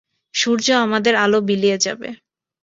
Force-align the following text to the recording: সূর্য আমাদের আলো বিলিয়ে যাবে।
সূর্য 0.35 0.67
আমাদের 0.85 1.13
আলো 1.15 1.39
বিলিয়ে 1.47 1.77
যাবে। 1.77 2.09